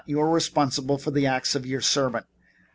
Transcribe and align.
You 0.07 0.19
are 0.19 0.29
responsible 0.31 0.97
for 0.97 1.11
the 1.11 1.27
acts 1.27 1.53
of 1.53 1.63
your 1.63 1.81
servant. 1.81 2.25